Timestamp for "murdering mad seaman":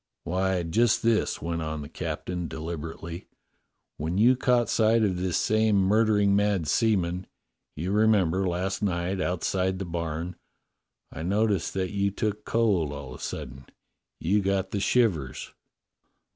5.75-7.27